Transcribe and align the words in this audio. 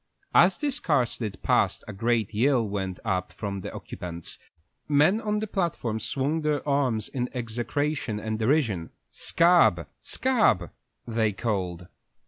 As 0.33 0.57
this 0.57 0.79
car 0.79 1.05
slid 1.05 1.43
past 1.43 1.83
a 1.87 1.93
great 1.93 2.33
yell 2.33 2.67
went 2.67 2.97
up 3.05 3.31
from 3.31 3.61
the 3.61 3.71
occupants; 3.71 4.39
men 4.87 5.21
on 5.21 5.37
the 5.37 5.45
platforms 5.45 6.05
swung 6.05 6.41
their 6.41 6.67
arms 6.67 7.07
in 7.07 7.29
execration 7.35 8.19
and 8.19 8.39
derision. 8.39 8.89
"Sc 9.11 9.41
ab, 9.41 9.87
sc 10.01 10.25
ab!" 10.25 10.71
they 11.05 11.33
called. 11.33 11.87